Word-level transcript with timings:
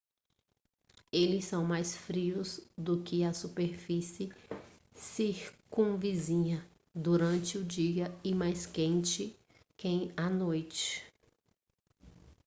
eles 1.11 1.45
são 1.45 1.63
mais 1.63 1.95
frios 1.95 2.59
do 2.75 3.03
que 3.03 3.23
a 3.23 3.33
superfície 3.35 4.33
circunvizinha 4.95 6.65
durante 6.95 7.59
o 7.59 7.63
dia 7.63 8.11
e 8.23 8.33
mais 8.33 8.65
quentes 8.65 9.31
à 10.17 10.27
noite 10.27 11.03